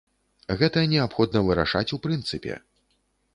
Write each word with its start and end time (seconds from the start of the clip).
Гэта 0.61 0.83
неабходна 0.93 1.43
вырашаць 1.49 1.85
у 1.99 2.01
прынцыпе. 2.07 2.59